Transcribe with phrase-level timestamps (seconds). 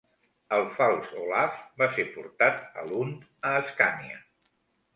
[0.55, 4.21] El fals Olaf va ser portat a Lund, a Escània.